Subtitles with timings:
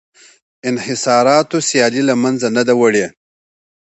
[0.69, 3.05] انحصاراتو سیالي له منځه نه ده وړې